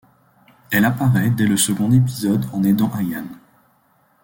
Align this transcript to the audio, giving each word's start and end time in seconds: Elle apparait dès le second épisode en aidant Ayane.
Elle 0.71 0.85
apparait 0.85 1.29
dès 1.29 1.45
le 1.45 1.57
second 1.57 1.91
épisode 1.91 2.47
en 2.53 2.63
aidant 2.63 2.89
Ayane. 2.95 3.37